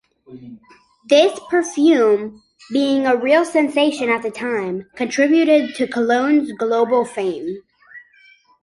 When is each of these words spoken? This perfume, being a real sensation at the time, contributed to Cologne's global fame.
This 1.07 1.39
perfume, 1.47 2.41
being 2.71 3.05
a 3.05 3.15
real 3.15 3.45
sensation 3.45 4.09
at 4.09 4.23
the 4.23 4.31
time, 4.31 4.89
contributed 4.95 5.75
to 5.75 5.85
Cologne's 5.87 6.51
global 6.53 7.05
fame. 7.05 7.57